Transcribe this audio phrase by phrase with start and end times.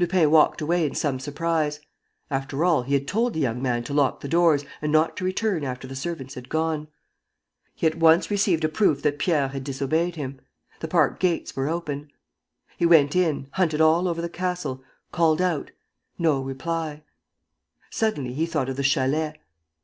[0.00, 1.78] Lupin walked away in some surprise.
[2.32, 5.24] After all, he had told the young man to lock the doors and not to
[5.24, 6.88] return after the servants had gone.
[7.76, 10.40] He at once received a proof that Pierre had disobeyed him:
[10.80, 12.10] the park gates were open.
[12.76, 15.70] He went in, hunted all over the castle, called out.
[16.18, 17.04] No reply.
[17.88, 19.34] Suddenly, he thought of the chalet.